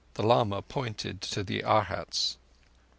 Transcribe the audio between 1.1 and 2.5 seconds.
to the Arhats.